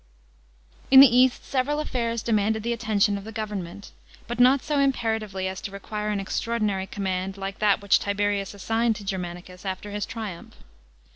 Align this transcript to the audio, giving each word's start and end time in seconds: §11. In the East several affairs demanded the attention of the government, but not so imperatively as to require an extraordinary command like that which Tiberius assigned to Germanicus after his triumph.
§11. 0.89 0.89
In 0.89 0.99
the 0.99 1.15
East 1.15 1.45
several 1.45 1.79
affairs 1.79 2.23
demanded 2.23 2.63
the 2.63 2.73
attention 2.73 3.19
of 3.19 3.23
the 3.23 3.31
government, 3.31 3.91
but 4.25 4.39
not 4.39 4.63
so 4.63 4.79
imperatively 4.79 5.47
as 5.47 5.61
to 5.61 5.69
require 5.69 6.09
an 6.09 6.19
extraordinary 6.19 6.87
command 6.87 7.37
like 7.37 7.59
that 7.59 7.81
which 7.83 7.99
Tiberius 7.99 8.55
assigned 8.55 8.95
to 8.95 9.05
Germanicus 9.05 9.63
after 9.63 9.91
his 9.91 10.07
triumph. 10.07 10.55